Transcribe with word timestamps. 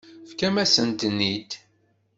Tefkam-asent-ten-id. 0.27 1.51